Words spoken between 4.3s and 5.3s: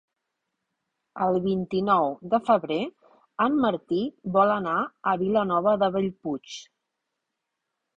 vol anar a